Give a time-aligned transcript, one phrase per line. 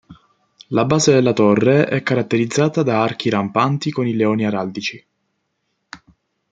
[0.69, 5.05] La base della torre è caratterizzata da archi rampanti con i leoni araldici.